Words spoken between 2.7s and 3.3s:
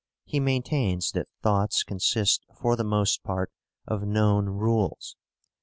the most